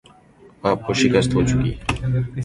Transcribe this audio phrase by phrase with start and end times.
[0.63, 2.21] آپ کو شکست ہوچکی ہے